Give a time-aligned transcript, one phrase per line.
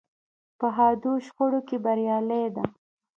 [0.59, 2.63] په حادو شخړو کې بریالۍ ده.